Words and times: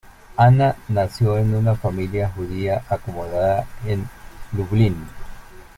Anna 0.35 0.77
nació 0.87 1.37
en 1.37 1.53
una 1.53 1.75
familia 1.75 2.31
judía 2.31 2.83
acomodada 2.89 3.67
en 3.85 4.09
Lublin. 4.51 4.95